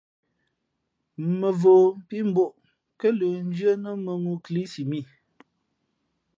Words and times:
Mᾱvǒ 1.39 1.73
pí 2.07 2.17
mbᾱʼ 2.29 2.47
ō 2.53 2.57
kάlə̄ndʉ́ά 2.99 3.73
nά 3.83 3.91
mᾱŋū 4.03 4.33
kilísimǐ. 4.43 4.99